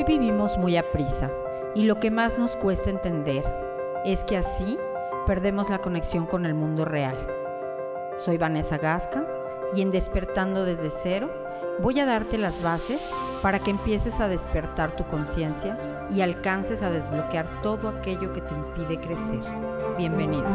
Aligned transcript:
Hoy 0.00 0.06
vivimos 0.18 0.56
muy 0.56 0.78
a 0.78 0.92
prisa 0.92 1.30
y 1.74 1.82
lo 1.82 2.00
que 2.00 2.10
más 2.10 2.38
nos 2.38 2.56
cuesta 2.56 2.88
entender 2.88 3.44
es 4.06 4.24
que 4.24 4.38
así 4.38 4.78
perdemos 5.26 5.68
la 5.68 5.80
conexión 5.80 6.24
con 6.24 6.46
el 6.46 6.54
mundo 6.54 6.86
real. 6.86 7.18
Soy 8.16 8.38
Vanessa 8.38 8.78
Gasca 8.78 9.26
y 9.74 9.82
en 9.82 9.90
Despertando 9.90 10.64
desde 10.64 10.88
cero 10.88 11.30
voy 11.80 12.00
a 12.00 12.06
darte 12.06 12.38
las 12.38 12.62
bases 12.62 13.12
para 13.42 13.58
que 13.58 13.72
empieces 13.72 14.20
a 14.20 14.28
despertar 14.28 14.96
tu 14.96 15.04
conciencia 15.04 16.08
y 16.10 16.22
alcances 16.22 16.82
a 16.82 16.90
desbloquear 16.90 17.60
todo 17.60 17.90
aquello 17.90 18.32
que 18.32 18.40
te 18.40 18.54
impide 18.54 18.98
crecer. 18.98 19.40
Bienvenidos. 19.98 20.46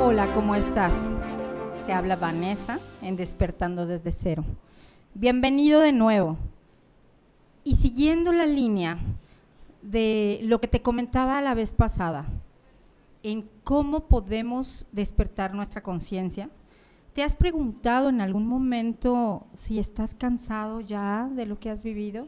Hola, 0.00 0.32
¿cómo 0.32 0.54
estás? 0.54 0.94
Te 1.86 1.92
habla 1.92 2.16
Vanessa 2.16 2.80
en 3.00 3.14
Despertando 3.14 3.86
desde 3.86 4.10
cero. 4.10 4.44
Bienvenido 5.14 5.80
de 5.80 5.92
nuevo. 5.92 6.36
Y 7.62 7.76
siguiendo 7.76 8.32
la 8.32 8.44
línea 8.44 8.98
de 9.82 10.40
lo 10.42 10.60
que 10.60 10.66
te 10.66 10.82
comentaba 10.82 11.40
la 11.42 11.54
vez 11.54 11.72
pasada, 11.72 12.26
en 13.22 13.48
cómo 13.62 14.08
podemos 14.08 14.84
despertar 14.90 15.54
nuestra 15.54 15.80
conciencia, 15.80 16.50
¿te 17.12 17.22
has 17.22 17.36
preguntado 17.36 18.08
en 18.08 18.20
algún 18.20 18.48
momento 18.48 19.46
si 19.54 19.78
estás 19.78 20.12
cansado 20.12 20.80
ya 20.80 21.30
de 21.36 21.46
lo 21.46 21.60
que 21.60 21.70
has 21.70 21.84
vivido? 21.84 22.26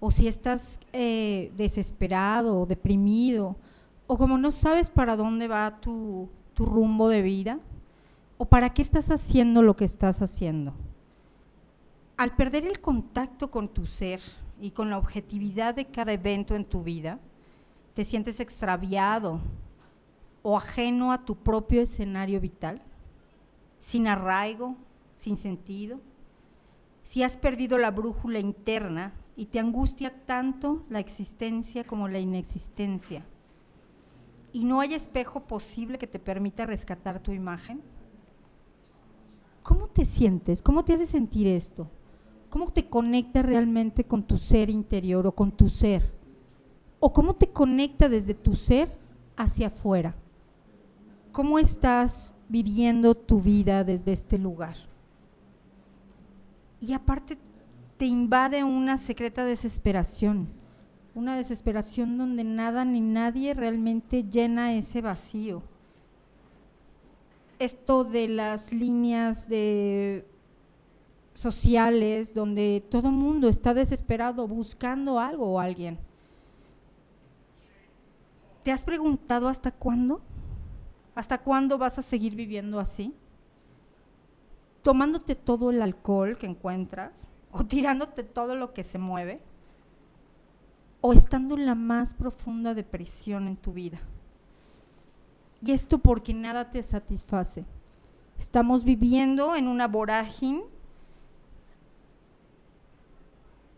¿O 0.00 0.10
si 0.10 0.28
estás 0.28 0.80
eh, 0.94 1.52
desesperado 1.58 2.58
o 2.58 2.64
deprimido? 2.64 3.54
¿O 4.06 4.16
como 4.16 4.38
no 4.38 4.50
sabes 4.50 4.88
para 4.88 5.14
dónde 5.14 5.46
va 5.46 5.78
tu, 5.78 6.30
tu 6.54 6.64
rumbo 6.64 7.10
de 7.10 7.20
vida? 7.20 7.58
¿O 8.40 8.44
para 8.44 8.70
qué 8.70 8.82
estás 8.82 9.10
haciendo 9.10 9.62
lo 9.62 9.74
que 9.74 9.84
estás 9.84 10.22
haciendo? 10.22 10.72
Al 12.16 12.36
perder 12.36 12.66
el 12.66 12.80
contacto 12.80 13.50
con 13.50 13.68
tu 13.68 13.84
ser 13.84 14.20
y 14.60 14.70
con 14.70 14.90
la 14.90 14.98
objetividad 14.98 15.74
de 15.74 15.86
cada 15.86 16.12
evento 16.12 16.54
en 16.54 16.64
tu 16.64 16.84
vida, 16.84 17.18
te 17.94 18.04
sientes 18.04 18.38
extraviado 18.38 19.40
o 20.42 20.56
ajeno 20.56 21.10
a 21.10 21.24
tu 21.24 21.34
propio 21.34 21.82
escenario 21.82 22.40
vital, 22.40 22.80
sin 23.80 24.06
arraigo, 24.06 24.76
sin 25.18 25.36
sentido. 25.36 25.98
Si 27.02 27.24
has 27.24 27.36
perdido 27.36 27.76
la 27.76 27.90
brújula 27.90 28.38
interna 28.38 29.14
y 29.34 29.46
te 29.46 29.58
angustia 29.58 30.14
tanto 30.26 30.84
la 30.88 31.00
existencia 31.00 31.82
como 31.82 32.06
la 32.06 32.20
inexistencia, 32.20 33.24
y 34.52 34.64
no 34.64 34.80
hay 34.80 34.94
espejo 34.94 35.40
posible 35.40 35.98
que 35.98 36.06
te 36.06 36.20
permita 36.20 36.66
rescatar 36.66 37.20
tu 37.20 37.32
imagen, 37.32 37.82
¿Cómo 39.62 39.88
te 39.88 40.04
sientes? 40.04 40.62
¿Cómo 40.62 40.84
te 40.84 40.94
hace 40.94 41.06
sentir 41.06 41.46
esto? 41.46 41.88
¿Cómo 42.50 42.70
te 42.70 42.88
conecta 42.88 43.42
realmente 43.42 44.04
con 44.04 44.22
tu 44.22 44.36
ser 44.38 44.70
interior 44.70 45.26
o 45.26 45.32
con 45.32 45.52
tu 45.52 45.68
ser? 45.68 46.10
¿O 47.00 47.12
cómo 47.12 47.34
te 47.34 47.48
conecta 47.48 48.08
desde 48.08 48.34
tu 48.34 48.54
ser 48.54 48.96
hacia 49.36 49.68
afuera? 49.68 50.16
¿Cómo 51.32 51.58
estás 51.58 52.34
viviendo 52.48 53.14
tu 53.14 53.40
vida 53.40 53.84
desde 53.84 54.12
este 54.12 54.38
lugar? 54.38 54.76
Y 56.80 56.92
aparte 56.94 57.36
te 57.98 58.06
invade 58.06 58.64
una 58.64 58.96
secreta 58.96 59.44
desesperación, 59.44 60.48
una 61.14 61.36
desesperación 61.36 62.16
donde 62.16 62.44
nada 62.44 62.84
ni 62.84 63.00
nadie 63.00 63.52
realmente 63.52 64.24
llena 64.24 64.72
ese 64.72 65.02
vacío 65.02 65.62
esto 67.58 68.04
de 68.04 68.28
las 68.28 68.72
líneas 68.72 69.48
de 69.48 70.26
sociales 71.34 72.34
donde 72.34 72.84
todo 72.90 73.10
mundo 73.10 73.48
está 73.48 73.72
desesperado 73.72 74.48
buscando 74.48 75.20
algo 75.20 75.52
o 75.52 75.60
alguien. 75.60 75.98
¿Te 78.64 78.72
has 78.72 78.82
preguntado 78.82 79.48
hasta 79.48 79.70
cuándo? 79.70 80.20
¿Hasta 81.14 81.38
cuándo 81.38 81.78
vas 81.78 81.98
a 81.98 82.02
seguir 82.02 82.34
viviendo 82.34 82.80
así? 82.80 83.14
Tomándote 84.82 85.34
todo 85.34 85.70
el 85.70 85.80
alcohol 85.80 86.36
que 86.38 86.46
encuentras 86.46 87.30
o 87.52 87.64
tirándote 87.64 88.24
todo 88.24 88.54
lo 88.54 88.74
que 88.74 88.84
se 88.84 88.98
mueve 88.98 89.40
o 91.00 91.12
estando 91.12 91.56
en 91.56 91.66
la 91.66 91.74
más 91.74 92.14
profunda 92.14 92.74
depresión 92.74 93.46
en 93.46 93.56
tu 93.56 93.72
vida. 93.72 94.00
Y 95.64 95.72
esto 95.72 95.98
porque 95.98 96.32
nada 96.34 96.70
te 96.70 96.82
satisface. 96.82 97.64
Estamos 98.38 98.84
viviendo 98.84 99.56
en 99.56 99.66
una 99.66 99.88
vorágine 99.88 100.62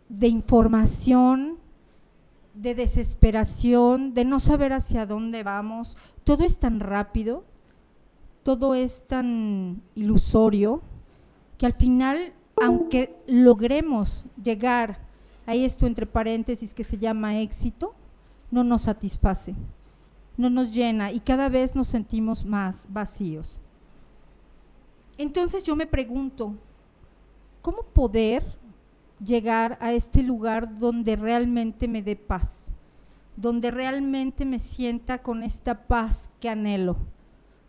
de 0.09 0.29
información, 0.29 1.57
de 2.55 2.75
desesperación, 2.75 4.13
de 4.13 4.25
no 4.25 4.41
saber 4.41 4.73
hacia 4.73 5.07
dónde 5.07 5.43
vamos. 5.43 5.97
Todo 6.25 6.45
es 6.45 6.59
tan 6.59 6.81
rápido, 6.81 7.45
todo 8.43 8.75
es 8.75 9.07
tan 9.07 9.81
ilusorio, 9.95 10.83
que 11.57 11.65
al 11.65 11.73
final, 11.73 12.35
aunque 12.61 13.17
logremos 13.27 14.27
llegar 14.43 14.99
a 15.47 15.55
esto 15.55 15.87
entre 15.87 16.07
paréntesis 16.07 16.75
que 16.75 16.85
se 16.85 16.99
llama 16.99 17.41
éxito, 17.41 17.95
no 18.51 18.65
nos 18.65 18.83
satisface 18.83 19.55
no 20.41 20.51
nos 20.51 20.73
llena 20.73 21.13
y 21.13 21.21
cada 21.21 21.49
vez 21.49 21.77
nos 21.77 21.89
sentimos 21.89 22.45
más 22.45 22.87
vacíos. 22.89 23.61
Entonces 25.19 25.63
yo 25.65 25.77
me 25.77 25.87
pregunto, 25.87 26.55
¿cómo 27.61 27.83
poder 27.83 28.57
llegar 29.23 29.77
a 29.81 29.93
este 29.93 30.23
lugar 30.23 30.79
donde 30.79 31.15
realmente 31.15 31.87
me 31.87 32.03
dé 32.03 32.17
paz? 32.17 32.73
Donde 33.37 33.71
realmente 33.71 34.45
me 34.45 34.59
sienta 34.59 35.23
con 35.23 35.43
esta 35.43 35.87
paz 35.87 36.31
que 36.41 36.49
anhelo. 36.49 36.97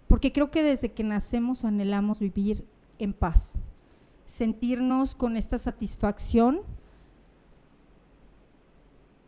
Porque 0.08 0.32
creo 0.32 0.50
que 0.50 0.64
desde 0.64 0.94
que 0.94 1.04
nacemos 1.04 1.66
anhelamos 1.66 2.20
vivir 2.20 2.66
en 3.00 3.12
paz. 3.14 3.60
Sentirnos 4.28 5.14
con 5.14 5.36
esta 5.36 5.58
satisfacción 5.58 6.62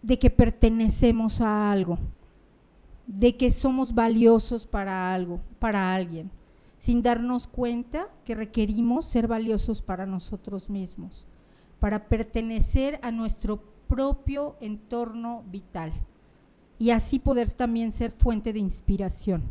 de 0.02 0.18
que 0.20 0.30
pertenecemos 0.30 1.42
a 1.42 1.72
algo, 1.72 1.98
de 3.08 3.36
que 3.36 3.52
somos 3.52 3.94
valiosos 3.94 4.66
para 4.66 5.14
algo, 5.14 5.42
para 5.60 5.94
alguien, 5.94 6.32
sin 6.80 7.02
darnos 7.02 7.48
cuenta 7.48 8.08
que 8.26 8.36
requerimos 8.36 9.06
ser 9.06 9.28
valiosos 9.28 9.82
para 9.82 10.06
nosotros 10.06 10.70
mismos, 10.70 11.26
para 11.80 12.08
pertenecer 12.08 13.00
a 13.02 13.12
nuestro 13.12 13.62
propio 13.88 14.56
entorno 14.60 15.44
vital 15.52 15.92
y 16.80 16.92
así 16.92 17.20
poder 17.20 17.50
también 17.50 17.92
ser 17.92 18.12
fuente 18.12 18.54
de 18.54 18.60
inspiración. 18.60 19.44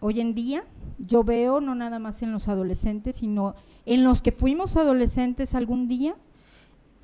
Hoy 0.00 0.20
en 0.20 0.34
día 0.34 0.64
yo 0.98 1.24
veo 1.24 1.60
no 1.60 1.74
nada 1.74 1.98
más 1.98 2.22
en 2.22 2.32
los 2.32 2.48
adolescentes, 2.48 3.16
sino 3.16 3.54
en 3.86 4.04
los 4.04 4.22
que 4.22 4.32
fuimos 4.32 4.76
adolescentes 4.76 5.54
algún 5.54 5.88
día 5.88 6.16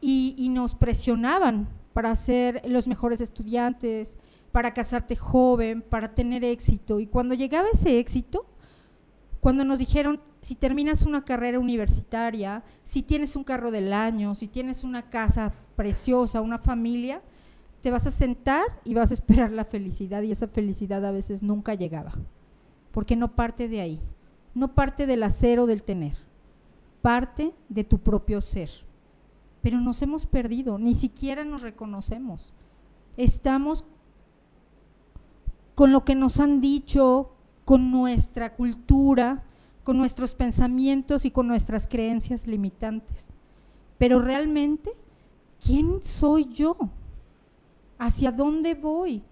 y, 0.00 0.49
nos 0.50 0.75
presionaban 0.75 1.69
para 1.93 2.15
ser 2.17 2.62
los 2.67 2.89
mejores 2.89 3.21
estudiantes, 3.21 4.19
para 4.53 4.75
casarte 4.75 5.16
joven, 5.16 5.83
para 5.83 6.15
tener 6.15 6.44
éxito. 6.44 7.00
Y 7.00 7.06
cuando 7.06 7.34
llegaba 7.34 7.69
ese 7.72 7.99
éxito, 7.99 8.47
cuando 9.41 9.65
nos 9.65 9.78
dijeron, 9.78 10.21
si 10.41 10.55
terminas 10.55 11.03
una 11.03 11.25
carrera 11.25 11.59
universitaria, 11.59 12.62
si 12.84 13.03
tienes 13.03 13.37
un 13.37 13.44
carro 13.44 13.71
del 13.71 13.93
año, 13.93 14.34
si 14.34 14.49
tienes 14.49 14.84
una 14.84 15.09
casa 15.09 15.53
preciosa, 15.77 16.41
una 16.41 16.59
familia, 16.59 17.22
te 17.83 17.91
vas 17.91 18.06
a 18.06 18.11
sentar 18.11 18.65
y 18.84 18.94
vas 18.94 19.11
a 19.11 19.15
esperar 19.15 19.50
la 19.53 19.65
felicidad 19.65 20.22
y 20.22 20.33
esa 20.33 20.47
felicidad 20.47 21.05
a 21.05 21.12
veces 21.12 21.43
nunca 21.43 21.75
llegaba, 21.75 22.12
porque 22.93 23.17
no 23.17 23.34
parte 23.34 23.69
de 23.69 23.81
ahí, 23.81 24.00
no 24.55 24.75
parte 24.75 25.06
del 25.06 25.22
hacer 25.22 25.58
o 25.61 25.67
del 25.67 25.82
tener, 25.82 26.17
parte 27.00 27.55
de 27.69 27.85
tu 27.85 27.99
propio 27.99 28.41
ser. 28.41 28.70
Pero 29.62 29.81
nos 29.81 30.00
hemos 30.02 30.26
perdido, 30.26 30.79
ni 30.79 30.94
siquiera 30.94 31.44
nos 31.44 31.62
reconocemos. 31.62 32.52
Estamos 33.17 33.85
con 35.81 35.93
lo 35.93 36.05
que 36.05 36.15
nos 36.15 36.41
han 36.41 36.61
dicho, 36.61 37.31
con 37.65 37.91
nuestra 37.91 38.53
cultura, 38.53 39.44
con 39.82 39.97
nuestros 39.97 40.35
pensamientos 40.35 41.25
y 41.25 41.31
con 41.31 41.49
nuestras 41.49 41.87
creencias 41.87 42.47
limitantes. 42.47 43.29
Pero 43.97 44.21
realmente, 44.21 44.93
¿quién 45.59 46.03
soy 46.03 46.44
yo? 46.53 46.77
¿Hacia 47.99 48.31
dónde 48.31 48.75
voy? 48.75 49.23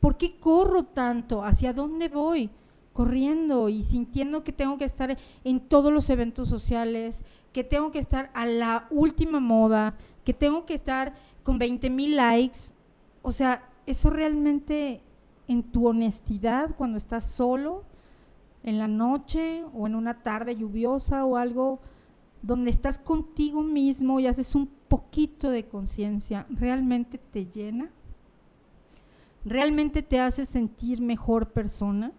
¿Por 0.00 0.16
qué 0.16 0.38
corro 0.38 0.84
tanto? 0.84 1.44
¿Hacia 1.44 1.74
dónde 1.74 2.08
voy? 2.08 2.48
Corriendo 2.94 3.68
y 3.68 3.82
sintiendo 3.82 4.42
que 4.42 4.52
tengo 4.52 4.78
que 4.78 4.86
estar 4.86 5.18
en 5.44 5.60
todos 5.60 5.92
los 5.92 6.08
eventos 6.08 6.48
sociales, 6.48 7.24
que 7.52 7.62
tengo 7.62 7.90
que 7.90 7.98
estar 7.98 8.30
a 8.32 8.46
la 8.46 8.86
última 8.88 9.38
moda, 9.38 9.98
que 10.24 10.32
tengo 10.32 10.64
que 10.64 10.72
estar 10.72 11.12
con 11.42 11.58
20 11.58 11.90
mil 11.90 12.16
likes. 12.16 12.72
O 13.20 13.32
sea, 13.32 13.68
eso 13.84 14.08
realmente 14.08 15.02
en 15.50 15.64
tu 15.64 15.88
honestidad 15.88 16.76
cuando 16.76 16.96
estás 16.96 17.26
solo, 17.26 17.82
en 18.62 18.78
la 18.78 18.86
noche 18.86 19.64
o 19.74 19.88
en 19.88 19.96
una 19.96 20.22
tarde 20.22 20.54
lluviosa 20.54 21.24
o 21.24 21.36
algo, 21.36 21.80
donde 22.40 22.70
estás 22.70 23.00
contigo 23.00 23.60
mismo 23.64 24.20
y 24.20 24.28
haces 24.28 24.54
un 24.54 24.68
poquito 24.86 25.50
de 25.50 25.66
conciencia, 25.66 26.46
¿realmente 26.50 27.18
te 27.18 27.46
llena? 27.46 27.90
¿Realmente 29.44 30.02
te 30.02 30.20
hace 30.20 30.46
sentir 30.46 31.00
mejor 31.00 31.48
persona? 31.48 32.12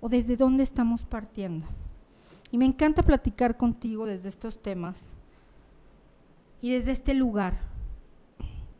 ¿O 0.00 0.08
desde 0.08 0.36
dónde 0.36 0.62
estamos 0.62 1.04
partiendo? 1.04 1.66
Y 2.50 2.56
me 2.56 2.64
encanta 2.64 3.02
platicar 3.02 3.58
contigo 3.58 4.06
desde 4.06 4.30
estos 4.30 4.62
temas 4.62 5.10
y 6.62 6.70
desde 6.70 6.92
este 6.92 7.12
lugar, 7.12 7.58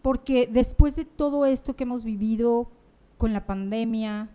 porque 0.01 0.49
después 0.51 0.97
de 0.97 1.05
todo 1.05 1.45
esto 1.45 1.77
que 1.77 1.85
hemos 1.85 2.05
vivido 2.05 2.71
con 3.21 3.35
la 3.35 3.45
pandemia, 3.45 4.31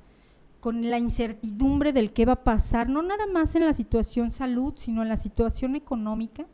con 0.59 0.89
la 0.91 0.99
incertidumbre 0.99 1.91
del 1.91 2.13
qué 2.13 2.23
va 2.23 2.33
a 2.33 2.43
pasar, 2.43 2.87
no 2.87 3.01
nada 3.01 3.25
más 3.25 3.55
en 3.55 3.65
la 3.65 3.73
situación 3.73 4.29
salud, 4.29 4.75
sino 4.77 5.01
en 5.01 5.09
la 5.09 5.17
situación 5.17 5.75
económica, 5.75 6.45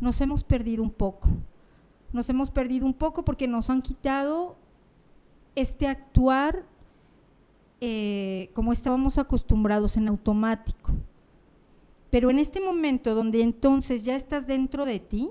nos 0.00 0.20
hemos 0.20 0.44
perdido 0.44 0.84
un 0.84 0.92
poco. 0.92 1.28
Nos 2.12 2.30
hemos 2.30 2.52
perdido 2.52 2.86
un 2.86 2.94
poco 2.94 3.24
porque 3.24 3.48
nos 3.48 3.70
han 3.70 3.82
quitado 3.82 4.56
este 5.56 5.88
actuar 5.88 6.64
eh, 7.80 8.50
como 8.54 8.72
estábamos 8.72 9.18
acostumbrados 9.18 9.96
en 9.96 10.06
automático. 10.06 10.92
Pero 12.08 12.30
en 12.30 12.38
este 12.38 12.60
momento 12.60 13.16
donde 13.16 13.42
entonces 13.42 14.04
ya 14.04 14.14
estás 14.14 14.46
dentro 14.46 14.86
de 14.86 15.00
ti, 15.00 15.28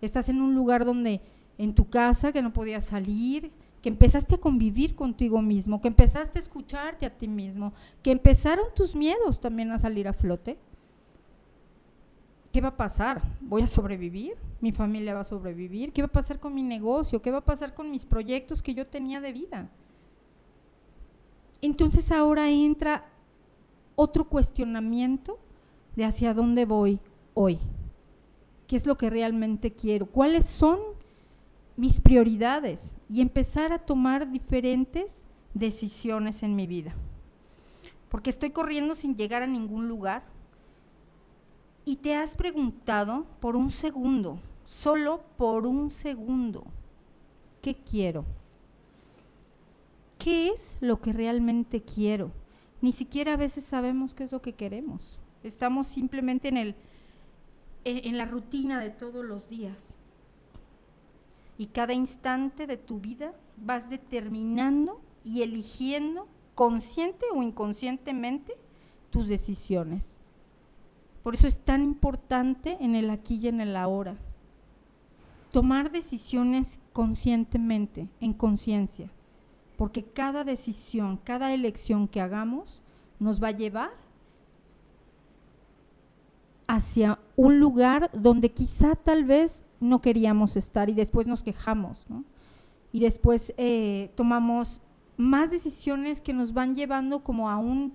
estás 0.00 0.28
en 0.28 0.40
un 0.40 0.54
lugar 0.54 0.84
donde 0.84 1.20
en 1.58 1.74
tu 1.74 1.88
casa 1.90 2.30
que 2.30 2.42
no 2.42 2.52
podías 2.52 2.84
salir, 2.84 3.50
que 3.82 3.88
empezaste 3.88 4.36
a 4.36 4.38
convivir 4.38 4.94
contigo 4.94 5.40
mismo, 5.40 5.80
que 5.80 5.88
empezaste 5.88 6.38
a 6.38 6.42
escucharte 6.42 7.06
a 7.06 7.16
ti 7.16 7.28
mismo, 7.28 7.72
que 8.02 8.10
empezaron 8.10 8.66
tus 8.74 8.96
miedos 8.96 9.40
también 9.40 9.70
a 9.72 9.78
salir 9.78 10.08
a 10.08 10.12
flote. 10.12 10.58
¿Qué 12.52 12.60
va 12.60 12.68
a 12.68 12.76
pasar? 12.76 13.22
¿Voy 13.40 13.62
a 13.62 13.66
sobrevivir? 13.66 14.34
¿Mi 14.60 14.72
familia 14.72 15.14
va 15.14 15.20
a 15.20 15.24
sobrevivir? 15.24 15.92
¿Qué 15.92 16.02
va 16.02 16.06
a 16.06 16.12
pasar 16.12 16.40
con 16.40 16.54
mi 16.54 16.62
negocio? 16.62 17.22
¿Qué 17.22 17.30
va 17.30 17.38
a 17.38 17.44
pasar 17.44 17.74
con 17.74 17.90
mis 17.90 18.04
proyectos 18.04 18.62
que 18.62 18.74
yo 18.74 18.86
tenía 18.86 19.20
de 19.20 19.32
vida? 19.32 19.68
Entonces 21.60 22.10
ahora 22.10 22.50
entra 22.50 23.06
otro 23.94 24.24
cuestionamiento 24.28 25.38
de 25.94 26.04
hacia 26.04 26.34
dónde 26.34 26.64
voy 26.64 27.00
hoy. 27.34 27.58
¿Qué 28.66 28.76
es 28.76 28.86
lo 28.86 28.96
que 28.96 29.10
realmente 29.10 29.72
quiero? 29.72 30.06
¿Cuáles 30.06 30.46
son 30.46 30.78
mis 31.76 32.00
prioridades? 32.00 32.92
Y 33.08 33.20
empezar 33.20 33.72
a 33.72 33.78
tomar 33.78 34.30
diferentes 34.30 35.24
decisiones 35.54 36.42
en 36.42 36.54
mi 36.56 36.66
vida. 36.66 36.94
Porque 38.10 38.30
estoy 38.30 38.50
corriendo 38.50 38.94
sin 38.94 39.16
llegar 39.16 39.42
a 39.42 39.46
ningún 39.46 39.88
lugar. 39.88 40.24
Y 41.84 41.96
te 41.96 42.14
has 42.14 42.34
preguntado 42.34 43.26
por 43.40 43.56
un 43.56 43.70
segundo, 43.70 44.38
solo 44.66 45.22
por 45.38 45.66
un 45.66 45.90
segundo, 45.90 46.64
¿qué 47.62 47.74
quiero? 47.74 48.26
¿Qué 50.18 50.48
es 50.48 50.76
lo 50.80 51.00
que 51.00 51.12
realmente 51.12 51.82
quiero? 51.82 52.30
Ni 52.80 52.92
siquiera 52.92 53.34
a 53.34 53.36
veces 53.36 53.64
sabemos 53.64 54.14
qué 54.14 54.24
es 54.24 54.32
lo 54.32 54.42
que 54.42 54.52
queremos. 54.52 55.18
Estamos 55.42 55.86
simplemente 55.86 56.48
en, 56.48 56.56
el, 56.56 56.74
en, 57.84 58.18
la 58.18 58.26
rutina 58.26 58.80
de 58.80 58.90
todos 58.90 59.24
los 59.24 59.48
días. 59.48 59.94
Y 61.58 61.66
cada 61.66 61.92
instante 61.92 62.66
de 62.66 62.78
tu 62.78 63.00
vida 63.00 63.34
vas 63.58 63.90
determinando 63.90 65.00
y 65.24 65.42
eligiendo 65.42 66.26
consciente 66.54 67.26
o 67.34 67.42
inconscientemente 67.42 68.54
tus 69.10 69.28
decisiones. 69.28 70.16
Por 71.22 71.34
eso 71.34 71.46
es 71.46 71.58
tan 71.58 71.82
importante 71.82 72.78
en 72.80 72.94
el 72.94 73.10
aquí 73.10 73.36
y 73.42 73.48
en 73.48 73.60
el 73.60 73.76
ahora. 73.76 74.16
Tomar 75.52 75.90
decisiones 75.90 76.80
conscientemente, 76.92 78.08
en 78.20 78.32
conciencia 78.32 79.10
porque 79.78 80.02
cada 80.02 80.42
decisión, 80.42 81.18
cada 81.18 81.54
elección 81.54 82.08
que 82.08 82.20
hagamos 82.20 82.82
nos 83.20 83.40
va 83.40 83.48
a 83.48 83.52
llevar 83.52 83.92
hacia 86.78 87.18
un 87.36 87.58
lugar 87.58 88.10
donde 88.12 88.52
quizá 88.52 88.94
tal 88.94 89.24
vez 89.24 89.64
no 89.80 90.00
queríamos 90.00 90.56
estar 90.56 90.88
y 90.88 90.94
después 90.94 91.26
nos 91.26 91.42
quejamos. 91.42 92.06
Y 92.92 93.00
después 93.00 93.52
eh, 93.56 94.12
tomamos 94.14 94.80
más 95.16 95.50
decisiones 95.50 96.20
que 96.20 96.32
nos 96.32 96.52
van 96.52 96.74
llevando 96.74 97.24
como 97.24 97.50
a 97.50 97.58
un 97.58 97.92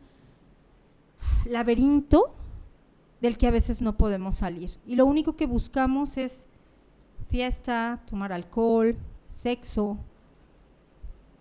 laberinto 1.46 2.36
del 3.22 3.38
que 3.38 3.48
a 3.48 3.52
veces 3.52 3.82
no 3.82 3.98
podemos 3.98 4.38
salir. 4.38 4.72
Y 4.86 4.96
lo 4.96 5.06
único 5.06 5.38
que 5.38 5.46
buscamos 5.46 6.18
es 6.18 6.48
fiesta, 7.30 8.02
tomar 8.06 8.34
alcohol, 8.34 8.98
sexo, 9.30 9.98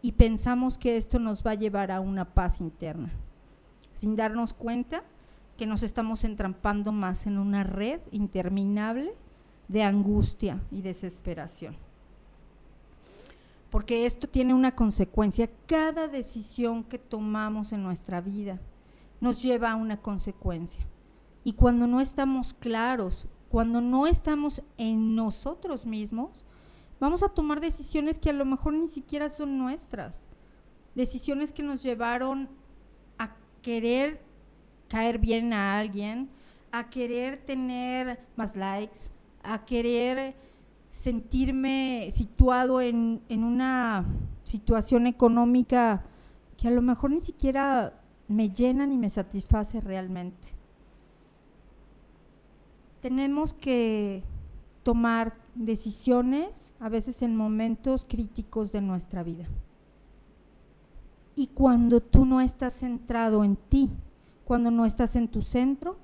y 0.00 0.12
pensamos 0.12 0.78
que 0.78 0.96
esto 0.96 1.18
nos 1.18 1.44
va 1.44 1.52
a 1.52 1.56
llevar 1.56 1.90
a 1.90 2.00
una 2.00 2.34
paz 2.34 2.60
interna, 2.60 3.10
sin 3.94 4.14
darnos 4.14 4.52
cuenta 4.52 5.02
que 5.56 5.66
nos 5.66 5.82
estamos 5.82 6.24
entrampando 6.24 6.92
más 6.92 7.26
en 7.26 7.38
una 7.38 7.64
red 7.64 8.00
interminable 8.10 9.14
de 9.68 9.82
angustia 9.82 10.60
y 10.70 10.82
desesperación. 10.82 11.76
Porque 13.70 14.04
esto 14.04 14.28
tiene 14.28 14.52
una 14.52 14.74
consecuencia. 14.74 15.48
Cada 15.66 16.08
decisión 16.08 16.84
que 16.84 16.98
tomamos 16.98 17.72
en 17.72 17.82
nuestra 17.82 18.20
vida 18.20 18.60
nos 19.20 19.40
lleva 19.42 19.70
a 19.70 19.76
una 19.76 19.96
consecuencia. 19.96 20.84
Y 21.44 21.54
cuando 21.54 21.86
no 21.86 22.00
estamos 22.00 22.54
claros, 22.54 23.26
cuando 23.48 23.80
no 23.80 24.06
estamos 24.06 24.62
en 24.76 25.14
nosotros 25.14 25.86
mismos, 25.86 26.44
vamos 27.00 27.22
a 27.22 27.28
tomar 27.28 27.60
decisiones 27.60 28.18
que 28.18 28.30
a 28.30 28.34
lo 28.34 28.44
mejor 28.44 28.74
ni 28.74 28.88
siquiera 28.88 29.30
son 29.30 29.58
nuestras. 29.58 30.26
Decisiones 30.94 31.52
que 31.52 31.62
nos 31.62 31.82
llevaron 31.82 32.48
a 33.18 33.34
querer 33.62 34.20
caer 34.92 35.16
bien 35.16 35.54
a 35.54 35.78
alguien, 35.78 36.28
a 36.70 36.90
querer 36.90 37.38
tener 37.46 38.20
más 38.36 38.54
likes, 38.54 39.08
a 39.42 39.64
querer 39.64 40.36
sentirme 40.90 42.10
situado 42.12 42.82
en, 42.82 43.22
en 43.30 43.42
una 43.42 44.04
situación 44.44 45.06
económica 45.06 46.04
que 46.58 46.68
a 46.68 46.70
lo 46.70 46.82
mejor 46.82 47.10
ni 47.10 47.22
siquiera 47.22 48.02
me 48.28 48.50
llena 48.50 48.84
ni 48.84 48.98
me 48.98 49.08
satisface 49.08 49.80
realmente. 49.80 50.48
Tenemos 53.00 53.54
que 53.54 54.22
tomar 54.82 55.38
decisiones 55.54 56.74
a 56.80 56.90
veces 56.90 57.22
en 57.22 57.34
momentos 57.34 58.04
críticos 58.06 58.72
de 58.72 58.82
nuestra 58.82 59.22
vida. 59.22 59.46
Y 61.34 61.46
cuando 61.46 62.02
tú 62.02 62.26
no 62.26 62.42
estás 62.42 62.74
centrado 62.74 63.42
en 63.42 63.56
ti, 63.56 63.88
cuando 64.44 64.70
no 64.70 64.84
estás 64.84 65.16
en 65.16 65.28
tu 65.28 65.42
centro, 65.42 65.98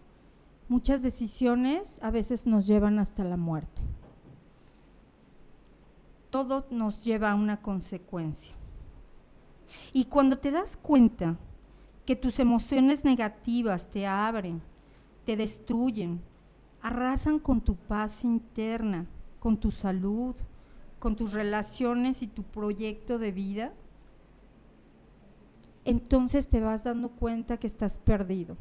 muchas 0.69 1.03
decisiones 1.03 2.01
a 2.03 2.11
veces 2.11 2.47
nos 2.47 2.67
llevan 2.67 2.99
hasta 2.99 3.25
la 3.25 3.37
muerte. 3.37 3.83
Todo 6.31 6.67
nos 6.71 7.05
lleva 7.05 7.33
a 7.33 7.35
una 7.35 7.61
consecuencia. 7.63 8.55
Y 9.93 10.05
cuando 10.07 10.39
te 10.39 10.51
das 10.51 10.77
cuenta 10.77 11.37
que 12.07 12.17
tus 12.17 12.39
emociones 12.39 13.05
negativas 13.05 13.89
te 13.91 14.07
abren, 14.07 14.63
te 15.25 15.37
destruyen, 15.37 16.21
arrasan 16.81 17.39
con 17.39 17.61
tu 17.61 17.77
paz 17.77 18.25
interna, 18.25 19.07
con 19.41 19.59
tu 19.59 19.71
salud, 19.71 20.35
con 20.99 21.17
tus 21.17 21.33
relaciones 21.33 22.23
y 22.23 22.27
tu 22.27 22.43
proyecto 22.45 23.19
de 23.19 23.33
vida, 23.33 23.73
entonces 25.89 26.51
te 26.51 26.61
vas 26.61 26.85
dando 26.85 27.09
cuenta 27.09 27.57
que 27.57 27.67
estás 27.67 27.97
perdido. 27.97 28.59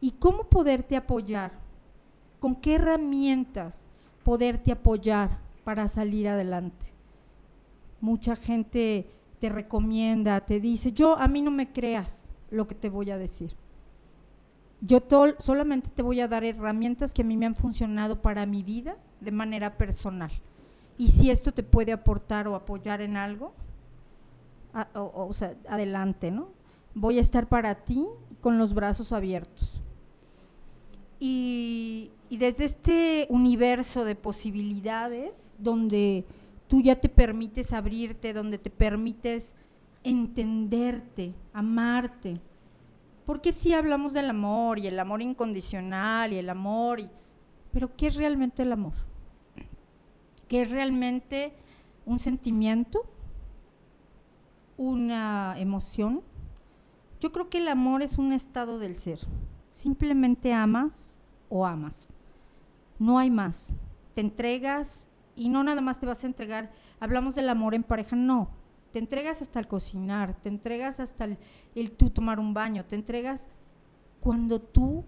¿Y 0.00 0.10
cómo 0.10 0.48
poderte 0.48 0.96
apoyar? 0.96 1.52
¿Con 2.40 2.56
qué 2.56 2.74
herramientas 2.74 3.86
poderte 4.24 4.72
apoyar 4.72 5.38
para 5.62 5.86
salir 5.86 6.28
adelante? 6.28 6.86
Mucha 8.00 8.34
gente 8.34 9.08
te 9.38 9.48
recomienda, 9.48 10.40
te 10.40 10.58
dice, 10.58 10.90
yo 10.90 11.16
a 11.16 11.28
mí 11.28 11.40
no 11.40 11.52
me 11.52 11.70
creas 11.70 12.28
lo 12.50 12.66
que 12.66 12.74
te 12.74 12.90
voy 12.90 13.12
a 13.12 13.16
decir. 13.16 13.54
Yo 14.80 14.98
solamente 15.38 15.88
te 15.90 16.02
voy 16.02 16.20
a 16.20 16.26
dar 16.26 16.42
herramientas 16.42 17.14
que 17.14 17.22
a 17.22 17.24
mí 17.24 17.36
me 17.36 17.46
han 17.46 17.54
funcionado 17.54 18.20
para 18.20 18.44
mi 18.44 18.64
vida 18.64 18.96
de 19.20 19.30
manera 19.30 19.76
personal. 19.76 20.32
Y 20.98 21.10
si 21.10 21.30
esto 21.30 21.52
te 21.52 21.62
puede 21.62 21.92
aportar 21.92 22.48
o 22.48 22.56
apoyar 22.56 23.02
en 23.02 23.16
algo, 23.16 23.54
o, 24.94 25.32
sea, 25.32 25.54
adelante, 25.68 26.30
¿no? 26.30 26.48
Voy 26.94 27.18
a 27.18 27.20
estar 27.20 27.48
para 27.48 27.74
ti 27.74 28.06
con 28.40 28.58
los 28.58 28.74
brazos 28.74 29.12
abiertos. 29.12 29.80
Y, 31.20 32.10
y 32.28 32.36
desde 32.36 32.64
este 32.64 33.26
universo 33.30 34.04
de 34.04 34.14
posibilidades, 34.14 35.54
donde 35.58 36.24
tú 36.68 36.80
ya 36.82 37.00
te 37.00 37.08
permites 37.08 37.72
abrirte, 37.72 38.32
donde 38.32 38.58
te 38.58 38.70
permites 38.70 39.54
entenderte, 40.02 41.34
amarte, 41.52 42.40
porque 43.26 43.52
si 43.52 43.72
hablamos 43.72 44.12
del 44.12 44.28
amor 44.30 44.78
y 44.78 44.86
el 44.86 44.98
amor 44.98 45.22
incondicional 45.22 46.32
y 46.32 46.36
el 46.36 46.50
amor 46.50 47.00
y 47.00 47.08
Pero 47.72 47.96
¿qué 47.96 48.06
es 48.06 48.16
realmente 48.16 48.62
el 48.62 48.72
amor? 48.72 48.92
¿Qué 50.46 50.62
es 50.62 50.70
realmente 50.70 51.52
un 52.06 52.18
sentimiento? 52.18 53.04
¿Una 54.76 55.54
emoción? 55.58 56.22
Yo 57.20 57.32
creo 57.32 57.48
que 57.48 57.58
el 57.58 57.68
amor 57.68 58.02
es 58.02 58.18
un 58.18 58.32
estado 58.32 58.78
del 58.78 58.98
ser. 58.98 59.20
Simplemente 59.70 60.52
amas 60.52 61.18
o 61.48 61.64
amas. 61.66 62.08
No 62.98 63.18
hay 63.18 63.30
más. 63.30 63.72
Te 64.14 64.20
entregas 64.20 65.08
y 65.36 65.48
no 65.48 65.64
nada 65.64 65.80
más 65.80 66.00
te 66.00 66.06
vas 66.06 66.24
a 66.24 66.26
entregar. 66.26 66.72
Hablamos 67.00 67.34
del 67.34 67.48
amor 67.48 67.74
en 67.74 67.82
pareja, 67.82 68.16
no. 68.16 68.50
Te 68.92 68.98
entregas 68.98 69.42
hasta 69.42 69.58
el 69.58 69.66
cocinar, 69.66 70.40
te 70.40 70.48
entregas 70.48 71.00
hasta 71.00 71.26
el, 71.74 71.90
tú 71.92 72.10
tomar 72.10 72.38
un 72.38 72.54
baño, 72.54 72.84
te 72.84 72.94
entregas 72.94 73.48
cuando 74.20 74.60
tú 74.60 75.04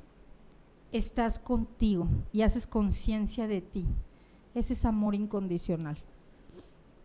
estás 0.91 1.39
contigo 1.39 2.09
y 2.33 2.43
haces 2.43 2.67
conciencia 2.67 3.47
de 3.47 3.61
ti. 3.61 3.87
Ese 4.55 4.73
es 4.73 4.85
amor 4.85 5.15
incondicional. 5.15 5.99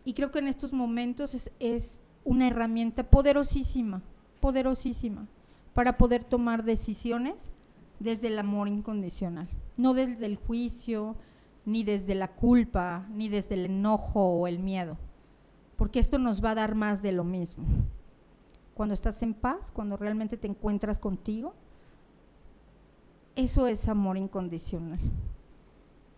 Y 0.04 0.14
creo 0.14 0.32
que 0.32 0.40
en 0.40 0.48
estos 0.48 0.72
momentos 0.72 1.50
es 1.60 2.00
una 2.24 2.48
herramienta 2.48 3.04
poderosísima, 3.04 4.02
poderosísima, 4.40 5.26
para 5.74 5.96
poder 5.96 6.24
tomar 6.24 6.64
decisiones 6.64 7.50
desde 7.98 8.28
el 8.28 8.38
amor 8.38 8.68
incondicional, 8.68 9.48
no 9.76 9.94
desde 9.94 10.26
el 10.26 10.36
juicio, 10.36 11.16
ni 11.64 11.84
desde 11.84 12.14
la 12.14 12.28
culpa, 12.28 13.06
ni 13.10 13.28
desde 13.28 13.54
el 13.54 13.66
enojo 13.66 14.24
o 14.24 14.46
el 14.46 14.58
miedo, 14.58 14.98
porque 15.76 16.00
esto 16.00 16.18
nos 16.18 16.44
va 16.44 16.50
a 16.50 16.56
dar 16.56 16.74
más 16.74 17.02
de 17.02 17.12
lo 17.12 17.24
mismo. 17.24 17.64
Cuando 18.74 18.94
estás 18.94 19.22
en 19.22 19.34
paz, 19.34 19.70
cuando 19.70 19.96
realmente 19.96 20.36
te 20.36 20.48
encuentras 20.48 20.98
contigo, 20.98 21.54
eso 23.36 23.66
es 23.66 23.88
amor 23.88 24.16
incondicional. 24.16 24.98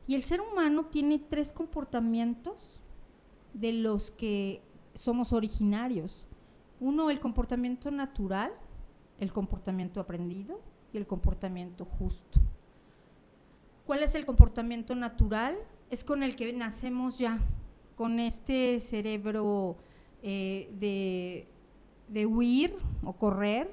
Y 0.06 0.14
el 0.14 0.24
ser 0.24 0.40
humano 0.40 0.86
tiene 0.86 1.18
tres 1.18 1.52
comportamientos 1.52 2.80
de 3.54 3.72
los 3.72 4.10
que 4.10 4.62
somos 4.94 5.32
originarios. 5.32 6.26
Uno, 6.80 7.10
el 7.10 7.20
comportamiento 7.20 7.90
natural, 7.90 8.52
el 9.18 9.32
comportamiento 9.32 10.00
aprendido 10.00 10.60
y 10.92 10.96
el 10.96 11.06
comportamiento 11.06 11.84
justo. 11.84 12.40
¿Cuál 13.86 14.02
es 14.02 14.14
el 14.14 14.24
comportamiento 14.24 14.94
natural? 14.94 15.56
Es 15.90 16.04
con 16.04 16.22
el 16.22 16.36
que 16.36 16.52
nacemos 16.52 17.18
ya, 17.18 17.38
con 17.96 18.18
este 18.18 18.80
cerebro 18.80 19.76
eh, 20.22 20.70
de, 20.78 21.46
de 22.08 22.26
huir 22.26 22.74
o 23.02 23.12
correr, 23.12 23.72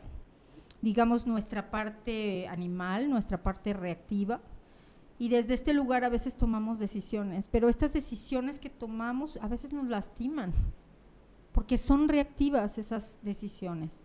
digamos, 0.81 1.25
nuestra 1.25 1.71
parte 1.71 2.47
animal, 2.47 3.09
nuestra 3.09 3.41
parte 3.41 3.73
reactiva. 3.73 4.41
Y 5.17 5.29
desde 5.29 5.53
este 5.53 5.73
lugar 5.73 6.03
a 6.03 6.09
veces 6.09 6.35
tomamos 6.35 6.79
decisiones, 6.79 7.47
pero 7.47 7.69
estas 7.69 7.93
decisiones 7.93 8.59
que 8.59 8.69
tomamos 8.69 9.37
a 9.37 9.47
veces 9.47 9.71
nos 9.71 9.87
lastiman, 9.87 10.51
porque 11.61 11.77
son 11.77 12.09
reactivas 12.09 12.79
esas 12.79 13.19
decisiones. 13.21 14.01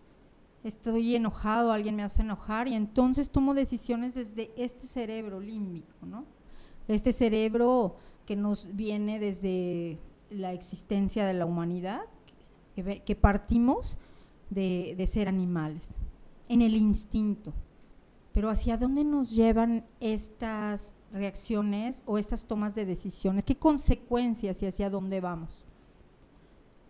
Estoy 0.62 1.16
enojado, 1.16 1.72
alguien 1.72 1.96
me 1.96 2.02
hace 2.02 2.20
enojar 2.20 2.68
y 2.68 2.74
entonces 2.74 3.30
tomo 3.30 3.54
decisiones 3.54 4.12
desde 4.12 4.52
este 4.62 4.86
cerebro 4.86 5.40
límbico, 5.40 6.04
¿no? 6.04 6.26
Este 6.86 7.12
cerebro 7.12 7.96
que 8.26 8.36
nos 8.36 8.76
viene 8.76 9.18
desde 9.18 9.98
la 10.28 10.52
existencia 10.52 11.24
de 11.24 11.32
la 11.32 11.46
humanidad, 11.46 12.02
que, 12.74 13.16
partimos 13.16 13.96
de, 14.50 14.94
de 14.98 15.06
ser 15.06 15.26
animales 15.26 15.88
en 16.50 16.60
el 16.60 16.76
instinto. 16.76 17.54
Pero 18.34 18.50
¿hacia 18.50 18.76
dónde 18.76 19.02
nos 19.02 19.30
llevan 19.30 19.86
estas 20.00 20.92
reacciones 21.10 22.02
o 22.04 22.18
estas 22.18 22.44
tomas 22.44 22.74
de 22.74 22.84
decisiones? 22.84 23.46
¿Qué 23.46 23.56
consecuencias 23.56 24.62
y 24.62 24.66
hacia 24.66 24.90
dónde 24.90 25.22
vamos? 25.22 25.64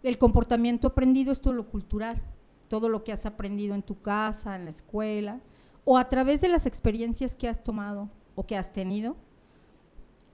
El 0.03 0.19
comportamiento 0.19 0.89
aprendido 0.89 1.33
es 1.33 1.41
todo 1.41 1.55
lo 1.55 1.69
cultural, 1.69 2.23
todo 2.69 2.89
lo 2.89 3.05
que 3.05 3.13
has 3.13 3.27
aprendido 3.27 3.75
en 3.75 3.83
tu 3.83 4.01
casa, 4.01 4.57
en 4.57 4.65
la 4.65 4.71
escuela, 4.71 5.41
o 5.85 5.99
a 5.99 6.09
través 6.09 6.41
de 6.41 6.49
las 6.49 6.67
experiencias 6.67 7.35
que 7.35 7.49
has 7.49 7.63
tomado 7.63 8.11
o 8.35 8.47
que 8.47 8.57
has 8.57 8.73
tenido 8.73 9.17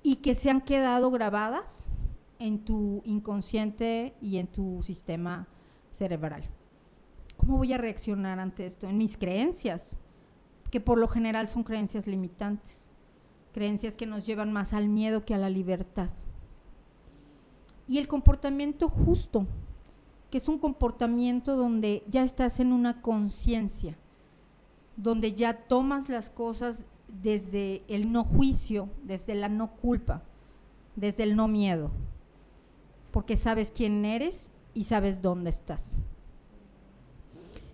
y 0.02 0.16
que 0.16 0.34
se 0.34 0.50
han 0.50 0.60
quedado 0.60 1.10
grabadas 1.10 1.90
en 2.38 2.64
tu 2.64 3.02
inconsciente 3.04 4.14
y 4.20 4.38
en 4.38 4.48
tu 4.48 4.82
sistema 4.82 5.46
cerebral. 5.90 6.42
¿Cómo 7.36 7.56
voy 7.56 7.72
a 7.72 7.78
reaccionar 7.78 8.40
ante 8.40 8.66
esto? 8.66 8.88
En 8.88 8.98
mis 8.98 9.16
creencias, 9.16 9.96
que 10.70 10.80
por 10.80 10.98
lo 10.98 11.06
general 11.06 11.48
son 11.48 11.64
creencias 11.64 12.06
limitantes, 12.06 12.82
creencias 13.52 13.96
que 13.96 14.06
nos 14.06 14.26
llevan 14.26 14.52
más 14.52 14.72
al 14.72 14.88
miedo 14.88 15.24
que 15.24 15.34
a 15.34 15.38
la 15.38 15.50
libertad. 15.50 16.10
Y 17.88 17.98
el 17.98 18.08
comportamiento 18.08 18.88
justo, 18.88 19.46
que 20.30 20.38
es 20.38 20.48
un 20.48 20.58
comportamiento 20.58 21.56
donde 21.56 22.02
ya 22.08 22.22
estás 22.22 22.60
en 22.60 22.72
una 22.72 23.02
conciencia, 23.02 23.98
donde 24.96 25.34
ya 25.34 25.54
tomas 25.66 26.08
las 26.08 26.30
cosas 26.30 26.84
desde 27.22 27.82
el 27.88 28.12
no 28.12 28.24
juicio, 28.24 28.88
desde 29.02 29.34
la 29.34 29.48
no 29.48 29.72
culpa, 29.76 30.22
desde 30.96 31.24
el 31.24 31.36
no 31.36 31.48
miedo, 31.48 31.90
porque 33.10 33.36
sabes 33.36 33.72
quién 33.74 34.04
eres 34.04 34.50
y 34.74 34.84
sabes 34.84 35.20
dónde 35.20 35.50
estás. 35.50 35.96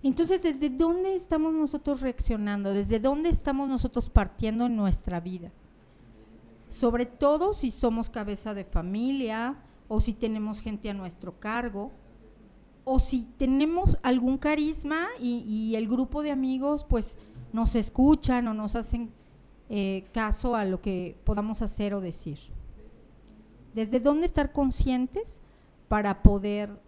Entonces, 0.03 0.43
¿desde 0.43 0.69
dónde 0.69 1.15
estamos 1.15 1.53
nosotros 1.53 2.01
reaccionando? 2.01 2.73
¿Desde 2.73 3.01
dónde 3.01 3.29
estamos 3.31 3.69
nosotros 3.69 4.11
partiendo 4.11 4.67
en 4.67 4.77
nuestra 4.77 5.21
vida? 5.21 5.51
Sobre 6.69 7.07
todo 7.07 7.53
si 7.53 7.71
somos 7.71 8.09
cabeza 8.09 8.55
de 8.55 8.65
familia 8.65 9.57
o 9.89 10.01
si 10.01 10.13
tenemos 10.13 10.61
gente 10.61 10.91
a 10.91 10.95
nuestro 10.95 11.41
cargo 11.41 11.91
o 12.85 12.99
si 12.99 13.27
tenemos 13.37 13.99
algún 14.03 14.39
carisma 14.39 15.09
y, 15.21 15.75
el 15.75 15.89
grupo 15.89 16.23
de 16.23 16.31
amigos 16.31 16.85
pues 16.89 17.19
nos 17.53 17.75
escuchan 17.75 18.49
o 18.49 18.55
nos 18.55 18.77
hacen 18.77 19.11
eh, 19.69 20.07
caso 20.13 20.57
a 20.57 20.65
lo 20.65 20.81
que 20.81 21.17
podamos 21.25 21.61
hacer 21.63 21.93
o 21.95 22.01
decir. 22.01 22.39
¿Desde 23.75 24.01
dónde 24.01 24.27
estar 24.27 24.53
conscientes 24.53 25.41
para 25.89 26.23
poder 26.23 26.81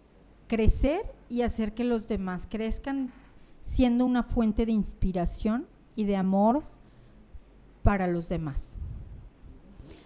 crecer 0.47 1.13
y 1.29 1.43
hacer 1.43 1.73
que 1.73 1.83
los 1.83 2.07
demás 2.07 2.47
crezcan 2.49 3.11
siendo 3.63 4.05
una 4.05 4.23
fuente 4.23 4.65
de 4.65 4.71
inspiración 4.71 5.67
y 5.95 6.03
de 6.03 6.15
amor 6.15 6.63
para 7.83 8.07
los 8.07 8.29
demás. 8.29 8.77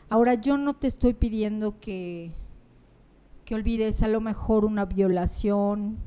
Ahora 0.09 0.35
yo 0.35 0.57
no 0.57 0.75
te 0.75 0.87
estoy 0.87 1.13
pidiendo 1.13 1.79
que, 1.79 2.31
que 3.45 3.55
olvides 3.55 4.03
a 4.03 4.07
lo 4.07 4.19
mejor 4.21 4.65
una 4.65 4.85
violación 4.85 5.97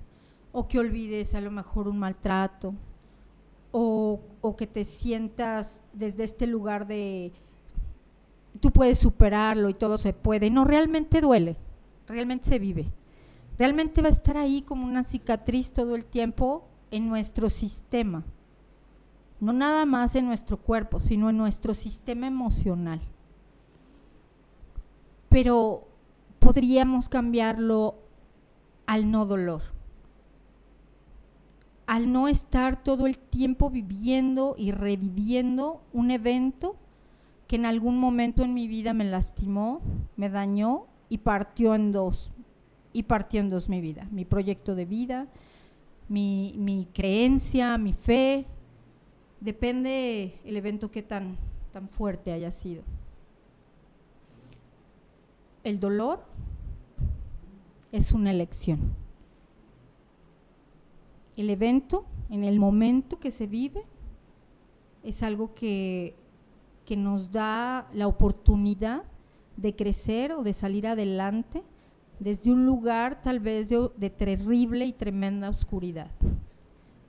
o 0.52 0.68
que 0.68 0.78
olvides 0.78 1.34
a 1.34 1.40
lo 1.40 1.50
mejor 1.50 1.88
un 1.88 1.98
maltrato 1.98 2.74
o, 3.70 4.20
o 4.40 4.56
que 4.56 4.66
te 4.66 4.84
sientas 4.84 5.82
desde 5.92 6.24
este 6.24 6.46
lugar 6.46 6.86
de 6.86 7.32
tú 8.60 8.70
puedes 8.70 8.98
superarlo 8.98 9.68
y 9.68 9.74
todo 9.74 9.98
se 9.98 10.12
puede. 10.12 10.50
No, 10.50 10.64
realmente 10.64 11.20
duele, 11.20 11.56
realmente 12.06 12.48
se 12.48 12.58
vive 12.58 12.90
realmente 13.58 14.00
va 14.00 14.08
a 14.08 14.12
estar 14.12 14.36
ahí 14.36 14.62
como 14.62 14.86
una 14.86 15.02
cicatriz 15.02 15.72
todo 15.72 15.96
el 15.96 16.04
tiempo 16.04 16.64
en 16.90 17.08
nuestro 17.08 17.50
sistema. 17.50 18.24
No 19.40 19.52
nada 19.52 19.84
más 19.84 20.14
en 20.14 20.26
nuestro 20.26 20.56
cuerpo, 20.56 21.00
sino 21.00 21.28
en 21.28 21.36
nuestro 21.36 21.74
sistema 21.74 22.26
emocional. 22.26 23.00
Pero 25.28 25.88
podríamos 26.38 27.08
cambiarlo 27.08 27.96
al 28.86 29.10
no 29.10 29.26
dolor. 29.26 29.62
Al 31.86 32.12
no 32.12 32.28
estar 32.28 32.82
todo 32.82 33.06
el 33.06 33.18
tiempo 33.18 33.70
viviendo 33.70 34.54
y 34.58 34.72
reviviendo 34.72 35.82
un 35.92 36.10
evento 36.10 36.76
que 37.46 37.56
en 37.56 37.64
algún 37.64 37.98
momento 37.98 38.42
en 38.42 38.52
mi 38.54 38.68
vida 38.68 38.92
me 38.92 39.04
lastimó, 39.04 39.80
me 40.16 40.28
dañó 40.28 40.86
y 41.08 41.18
partió 41.18 41.74
en 41.74 41.92
dos, 41.92 42.30
y 42.92 43.04
partió 43.04 43.40
en 43.40 43.48
dos 43.48 43.68
mi 43.68 43.80
vida, 43.80 44.06
mi 44.10 44.26
proyecto 44.26 44.74
de 44.74 44.84
vida, 44.84 45.28
mi, 46.08 46.88
creencia, 46.94 47.78
mi 47.78 47.92
fe, 47.92 48.46
depende 49.40 50.38
el 50.44 50.56
evento 50.56 50.90
que 50.90 51.02
tan, 51.02 51.36
tan 51.72 51.88
fuerte 51.88 52.32
haya 52.32 52.50
sido. 52.50 52.82
El 55.68 55.80
dolor 55.80 56.20
es 57.92 58.12
una 58.12 58.30
elección. 58.30 58.94
El 61.36 61.50
evento, 61.50 62.06
en 62.30 62.42
el 62.42 62.58
momento 62.58 63.20
que 63.20 63.30
se 63.30 63.46
vive, 63.46 63.84
es 65.02 65.22
algo 65.22 65.52
que, 65.52 66.16
que 66.86 66.96
nos 66.96 67.30
da 67.30 67.86
la 67.92 68.06
oportunidad 68.06 69.02
de 69.58 69.76
crecer 69.76 70.32
o 70.32 70.42
de 70.42 70.54
salir 70.54 70.86
adelante 70.86 71.62
desde 72.18 72.50
un 72.50 72.64
lugar 72.64 73.20
tal 73.20 73.38
vez 73.38 73.68
de, 73.68 74.08
terrible 74.08 74.86
y 74.86 74.94
tremenda 74.94 75.50
oscuridad. 75.50 76.10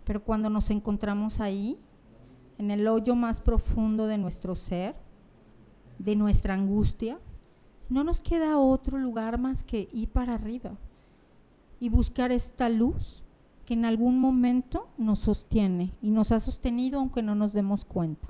Pero 0.04 0.22
cuando 0.22 0.50
nos 0.50 0.70
encontramos 0.70 1.40
ahí, 1.40 1.78
en 2.58 2.72
el 2.72 2.86
hoyo 2.90 3.16
más 3.16 3.40
profundo 3.40 4.06
de 4.06 4.18
nuestro 4.18 4.54
ser, 4.54 4.98
de 5.98 6.18
nuestra 6.18 6.56
angustia, 6.56 7.20
no 7.90 8.04
nos 8.04 8.22
queda 8.22 8.58
otro 8.58 8.98
lugar 8.98 9.40
más 9.40 9.64
que 9.64 9.90
ir 9.92 10.10
para 10.10 10.36
arriba 10.36 10.78
y 11.80 11.90
buscar 11.90 12.32
esta 12.32 12.70
luz 12.70 13.24
que 13.66 13.74
en 13.74 13.86
algún 13.86 14.20
momento 14.20 14.88
nos 14.98 15.20
sostiene 15.20 15.94
y 16.02 16.12
nos 16.12 16.32
ha 16.32 16.40
sostenido 16.40 17.00
aunque 17.00 17.22
no 17.22 17.36
nos 17.36 17.54
demos 17.54 17.86
cuenta. 17.86 18.28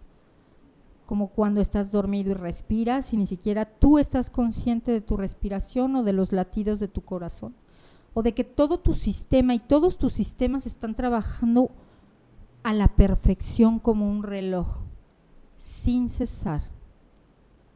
Como 1.06 1.30
cuando 1.30 1.60
estás 1.60 1.92
dormido 1.92 2.32
y 2.32 2.36
respiras 2.36 3.14
y 3.14 3.18
ni 3.18 3.26
siquiera 3.26 3.66
tú 3.66 3.98
estás 3.98 4.30
consciente 4.30 4.92
de 4.92 5.02
tu 5.02 5.18
respiración 5.18 5.96
o 5.96 6.04
de 6.04 6.14
los 6.14 6.32
latidos 6.32 6.80
de 6.80 6.88
tu 6.88 7.02
corazón. 7.02 7.56
O 8.14 8.22
de 8.22 8.34
que 8.34 8.44
todo 8.44 8.80
tu 8.80 8.94
sistema 8.94 9.54
y 9.56 9.60
todos 9.60 9.98
tus 9.98 10.14
sistemas 10.14 10.66
están 10.66 10.96
trabajando 10.96 11.72
a 12.64 12.74
la 12.74 12.90
perfección 12.90 13.80
como 13.80 14.10
un 14.10 14.24
reloj, 14.24 14.80
sin 15.58 16.10
cesar, 16.10 16.64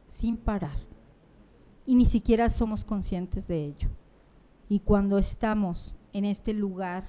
sin 0.06 0.36
parar. 0.36 0.93
Y 1.86 1.94
ni 1.94 2.06
siquiera 2.06 2.48
somos 2.48 2.84
conscientes 2.84 3.46
de 3.46 3.64
ello. 3.64 3.88
Y 4.68 4.80
cuando 4.80 5.18
estamos 5.18 5.94
en 6.12 6.24
este 6.24 6.52
lugar 6.52 7.08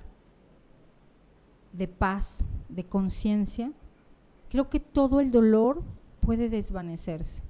de 1.72 1.88
paz, 1.88 2.46
de 2.70 2.84
conciencia, 2.84 3.72
creo 4.50 4.70
que 4.70 4.80
todo 4.80 5.20
el 5.20 5.32
dolor 5.32 5.84
puede 6.22 6.50
desvanecerse. 6.50 7.44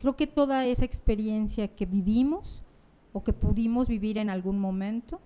Creo 0.00 0.16
que 0.16 0.26
toda 0.26 0.66
esa 0.66 0.84
experiencia 0.84 1.68
que 1.68 1.86
vivimos 1.86 2.62
o 3.12 3.22
que 3.22 3.32
pudimos 3.32 3.88
vivir 3.88 4.18
en 4.18 4.30
algún 4.30 4.58
momento 4.58 5.20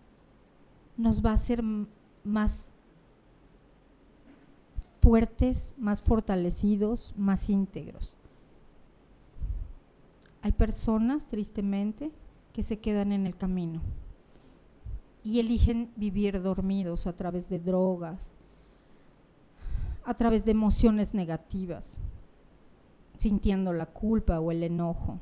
nos 0.97 1.25
va 1.25 1.31
a 1.31 1.35
hacer 1.35 1.63
más 2.25 2.73
fuertes, 5.01 5.75
más 5.79 6.03
fortalecidos, 6.03 7.15
más 7.17 7.51
íntegros. 7.51 8.14
Hay 10.45 10.53
personas, 10.53 11.29
tristemente, 11.29 12.13
que 12.53 12.63
se 12.63 12.79
quedan 12.79 13.13
en 13.13 13.27
el 13.27 13.35
camino 13.35 13.81
y 15.23 15.41
eligen 15.41 15.91
vivir 15.97 16.43
dormidos 16.43 17.07
a 17.07 17.17
través 17.17 17.49
de 17.49 17.59
drogas, 17.59 18.35
a 20.05 20.13
través 20.13 20.45
de 20.45 20.51
emociones 20.51 21.15
negativas, 21.15 21.99
sintiendo 23.17 23.73
la 23.73 23.87
culpa 23.87 24.39
o 24.39 24.51
el 24.51 24.63
enojo. 24.63 25.19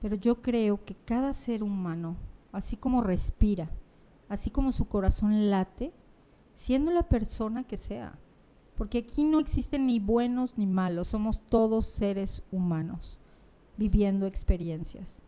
Pero 0.00 0.16
yo 0.16 0.42
creo 0.42 0.84
que 0.84 0.96
cada 0.96 1.32
ser 1.32 1.62
humano, 1.62 2.16
así 2.50 2.76
como 2.76 3.00
respira, 3.00 3.70
así 4.28 4.50
como 4.50 4.72
su 4.72 4.88
corazón 4.88 5.50
late, 5.50 5.92
siendo 6.56 6.90
la 6.90 7.04
persona 7.04 7.62
que 7.62 7.76
sea, 7.76 8.18
porque 8.74 8.98
aquí 8.98 9.22
no 9.22 9.38
existen 9.38 9.86
ni 9.86 10.00
buenos 10.00 10.58
ni 10.58 10.66
malos, 10.66 11.06
somos 11.06 11.42
todos 11.48 11.86
seres 11.86 12.42
humanos 12.50 13.18
viviendo 13.78 14.26
experiencias. 14.26 15.22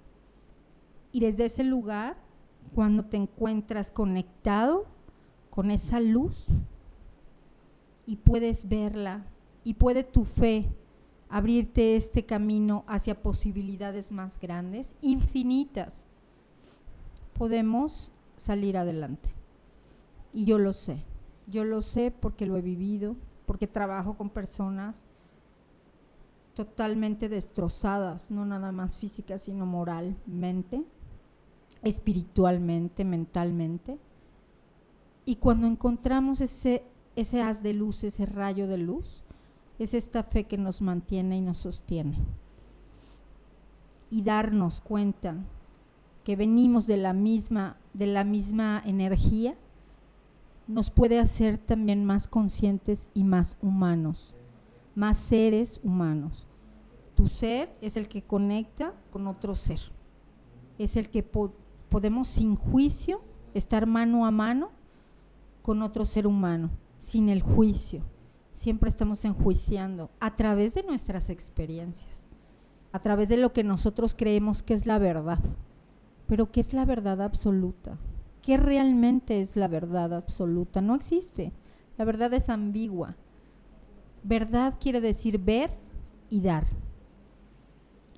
Y 1.12 1.20
desde 1.20 1.46
ese 1.46 1.64
lugar 1.64 2.16
cuando 2.74 3.04
te 3.04 3.16
encuentras 3.16 3.90
conectado 3.90 4.86
con 5.48 5.70
esa 5.70 6.00
luz 6.00 6.46
y 8.06 8.16
puedes 8.16 8.68
verla 8.68 9.24
y 9.64 9.74
puede 9.74 10.04
tu 10.04 10.24
fe 10.24 10.68
abrirte 11.28 11.96
este 11.96 12.24
camino 12.26 12.84
hacia 12.86 13.22
posibilidades 13.22 14.10
más 14.10 14.38
grandes, 14.38 14.94
infinitas, 15.00 16.04
podemos 17.34 18.12
salir 18.36 18.76
adelante. 18.76 19.30
Y 20.32 20.44
yo 20.44 20.58
lo 20.58 20.72
sé, 20.72 21.04
yo 21.46 21.64
lo 21.64 21.82
sé 21.82 22.10
porque 22.10 22.46
lo 22.46 22.56
he 22.56 22.62
vivido, 22.62 23.16
porque 23.46 23.66
trabajo 23.66 24.16
con 24.16 24.30
personas 24.30 25.04
totalmente 26.64 27.28
destrozadas, 27.28 28.30
no 28.30 28.44
nada 28.44 28.72
más 28.72 28.96
físicas, 28.96 29.42
sino 29.42 29.66
moralmente 29.66 30.84
espiritualmente, 31.82 33.04
mentalmente. 33.04 33.98
Y 35.24 35.36
cuando 35.36 35.66
encontramos 35.66 36.40
ese, 36.40 36.84
ese 37.16 37.42
haz 37.42 37.62
de 37.62 37.72
luz, 37.72 38.04
ese 38.04 38.26
rayo 38.26 38.66
de 38.66 38.78
luz, 38.78 39.22
es 39.78 39.94
esta 39.94 40.22
fe 40.22 40.44
que 40.44 40.58
nos 40.58 40.82
mantiene 40.82 41.38
y 41.38 41.40
nos 41.40 41.58
sostiene. 41.58 42.18
Y 44.10 44.22
darnos 44.22 44.80
cuenta 44.80 45.36
que 46.24 46.36
venimos 46.36 46.86
de 46.86 46.96
la 46.96 47.12
misma, 47.12 47.76
de 47.94 48.06
la 48.06 48.24
misma 48.24 48.82
energía, 48.84 49.56
nos 50.66 50.90
puede 50.90 51.18
hacer 51.18 51.58
también 51.58 52.04
más 52.04 52.28
conscientes 52.28 53.08
y 53.14 53.24
más 53.24 53.56
humanos, 53.62 54.34
más 54.94 55.16
seres 55.16 55.80
humanos. 55.82 56.46
Tu 57.20 57.26
ser 57.26 57.76
es 57.82 57.98
el 57.98 58.08
que 58.08 58.22
conecta 58.22 58.94
con 59.10 59.26
otro 59.26 59.54
ser, 59.54 59.78
es 60.78 60.96
el 60.96 61.10
que 61.10 61.22
podemos 61.22 62.28
sin 62.28 62.56
juicio 62.56 63.20
estar 63.52 63.84
mano 63.84 64.24
a 64.24 64.30
mano 64.30 64.70
con 65.60 65.82
otro 65.82 66.06
ser 66.06 66.26
humano, 66.26 66.70
sin 66.96 67.28
el 67.28 67.42
juicio. 67.42 68.04
Siempre 68.54 68.88
estamos 68.88 69.22
enjuiciando 69.26 70.08
a 70.18 70.34
través 70.34 70.72
de 70.72 70.82
nuestras 70.82 71.28
experiencias, 71.28 72.24
a 72.90 73.00
través 73.00 73.28
de 73.28 73.36
lo 73.36 73.52
que 73.52 73.64
nosotros 73.64 74.14
creemos 74.16 74.62
que 74.62 74.72
es 74.72 74.86
la 74.86 74.98
verdad. 74.98 75.40
Pero 76.26 76.50
¿qué 76.50 76.60
es 76.60 76.72
la 76.72 76.86
verdad 76.86 77.20
absoluta? 77.20 77.98
¿Qué 78.40 78.56
realmente 78.56 79.42
es 79.42 79.56
la 79.56 79.68
verdad 79.68 80.14
absoluta? 80.14 80.80
No 80.80 80.94
existe. 80.94 81.52
La 81.98 82.06
verdad 82.06 82.32
es 82.32 82.48
ambigua. 82.48 83.14
Verdad 84.22 84.78
quiere 84.80 85.02
decir 85.02 85.38
ver 85.38 85.70
y 86.30 86.40
dar. 86.40 86.64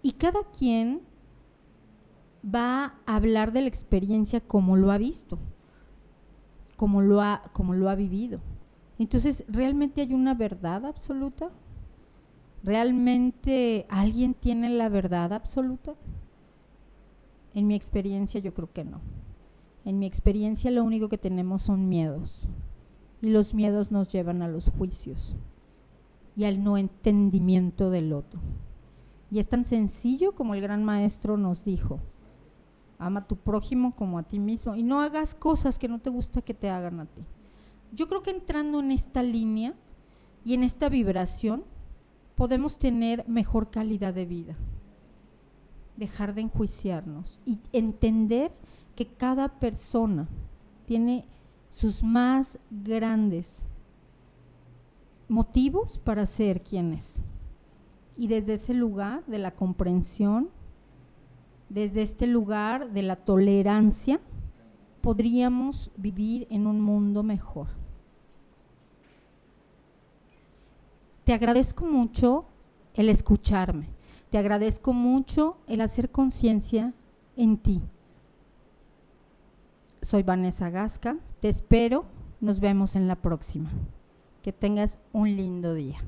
Y 0.03 0.13
cada 0.13 0.43
quien 0.57 1.03
va 2.45 2.95
a 3.07 3.17
hablar 3.17 3.53
de 3.53 3.63
la 3.63 3.69
experiencia 3.69 4.41
como 4.41 4.77
lo 4.77 4.91
ha 4.91 4.99
visto, 4.99 5.39
como 6.77 7.01
lo 7.01 7.21
ha, 7.21 7.43
como 7.53 7.75
lo 7.75 7.89
ha 7.89 7.95
vivido. 7.95 8.41
Entonces, 8.99 9.45
¿realmente 9.49 10.01
hay 10.01 10.13
una 10.13 10.35
verdad 10.35 10.85
absoluta? 10.85 11.51
¿Realmente 12.65 13.87
alguien 13.89 14.35
tiene 14.35 14.69
la 14.71 14.89
verdad 14.89 15.33
absoluta? 15.33 15.95
En 17.55 17.67
mi 17.67 17.75
experiencia 17.75 18.41
yo 18.41 18.55
creo 18.55 18.73
que 18.73 18.85
no. 18.85 19.01
En 19.85 19.99
mi 19.99 20.07
experiencia 20.07 20.71
lo 20.71 20.85
único 20.85 21.09
que 21.09 21.19
tenemos 21.19 21.63
son 21.63 21.89
miedos. 21.89 22.49
Y 23.21 23.31
los 23.31 23.55
miedos 23.55 23.91
nos 23.91 24.09
llevan 24.09 24.43
a 24.43 24.49
los 24.49 24.71
juicios 24.71 25.37
y 26.35 26.45
al 26.45 26.65
no 26.65 26.79
entendimiento 26.79 27.91
del 27.91 28.13
otro. 28.13 28.41
Y 29.33 29.39
es 29.39 29.49
tan 29.49 29.65
sencillo 29.65 30.35
como 30.35 30.55
el 30.55 30.61
gran 30.61 30.85
maestro 30.85 31.39
nos 31.39 31.65
dijo, 31.65 32.01
ama 32.99 33.21
a 33.21 33.27
tu 33.27 33.37
prójimo 33.37 33.97
como 33.97 34.19
a 34.19 34.25
ti 34.25 34.39
mismo 34.39 34.77
y 34.77 34.83
no 34.83 35.01
hagas 35.01 35.35
cosas 35.35 35.79
que 35.79 35.89
no 35.89 36.01
te 36.01 36.11
gusta 36.11 36.43
que 36.43 36.53
te 36.53 36.69
hagan 36.69 37.01
a 37.01 37.07
ti. 37.07 37.25
Yo 37.93 38.09
creo 38.09 38.21
que 38.21 38.29
entrando 38.29 38.81
en 38.81 38.91
esta 38.91 39.23
línea 39.23 39.75
y 40.45 40.53
en 40.53 40.63
esta 40.63 40.91
vibración 40.91 41.65
podemos 42.37 42.79
tener 42.79 43.27
mejor 43.27 43.71
calidad 43.71 44.13
de 44.13 44.27
vida, 44.27 44.55
dejar 45.97 46.35
de 46.35 46.43
enjuiciarnos 46.43 47.41
y 47.47 47.59
entender 47.73 48.53
que 48.95 49.07
cada 49.07 49.49
persona 49.49 50.29
tiene 50.85 51.25
sus 51.71 52.05
más 52.05 52.59
grandes 52.71 53.65
motivos 55.27 55.99
para 55.99 56.27
ser 56.27 56.63
quien 56.63 56.93
es. 56.93 57.23
Y 58.17 58.27
desde 58.27 58.55
ese 58.55 58.75
lugar 58.75 59.25
de 59.27 59.39
la 59.39 59.55
comprensión, 59.55 60.51
desde 61.69 62.03
este 62.03 62.27
lugar 62.27 62.93
de 62.93 63.03
la 63.03 63.17
tolerancia, 63.17 64.21
podríamos 65.01 65.91
vivir 65.97 66.47
en 66.51 66.67
un 66.67 66.81
mundo 66.81 67.23
mejor. 67.23 67.69
Te 71.25 71.33
agradezco 71.33 71.87
mucho 71.87 72.47
el 72.95 73.09
escucharme, 73.09 73.89
te 74.31 74.39
agradezco 74.39 74.93
mucho 74.93 75.57
el 75.67 75.81
hacer 75.81 76.11
conciencia 76.11 76.95
en 77.37 77.57
ti. 77.57 77.83
Soy 80.03 80.23
Vanessa 80.23 80.69
Gasca, 80.69 81.17
te 81.41 81.49
espero, 81.49 82.05
nos 82.41 82.61
vemos 82.61 82.97
en 82.97 83.09
la 83.09 83.17
próxima. 83.17 83.71
Que 84.43 84.53
tengas 84.53 84.99
un 85.13 85.37
lindo 85.37 85.75
día. 85.75 85.99